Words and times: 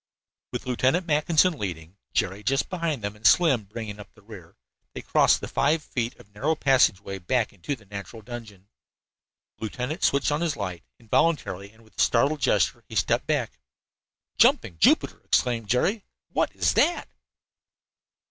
With 0.51 0.65
Lieutenant 0.65 1.05
Mackinson 1.05 1.59
leading, 1.59 1.95
Jerry 2.11 2.41
just 2.41 2.69
behind 2.69 3.05
him 3.05 3.15
and 3.15 3.23
Slim 3.23 3.65
bringing 3.65 3.99
up 3.99 4.11
the 4.15 4.23
rear, 4.23 4.55
they 4.95 5.03
crossed 5.03 5.41
the 5.41 5.47
five 5.47 5.83
feet 5.83 6.15
of 6.15 6.27
narrow 6.33 6.55
passageway 6.55 7.19
back 7.19 7.53
into 7.53 7.75
the 7.75 7.85
natural 7.85 8.23
dungeon. 8.23 8.67
The 9.59 9.65
lieutenant 9.65 10.03
switched 10.03 10.31
on 10.31 10.41
his 10.41 10.57
light. 10.57 10.83
Involuntarily 10.97 11.69
and 11.71 11.83
with 11.83 11.99
a 11.99 12.01
startled 12.01 12.41
gesture 12.41 12.83
he 12.89 12.95
stepped 12.95 13.27
back. 13.27 13.59
"Jumping 14.39 14.79
Jupiter!" 14.79 15.21
exclaimed 15.23 15.69
Jerry, 15.69 16.03
"what's 16.29 16.73
that?" 16.73 17.07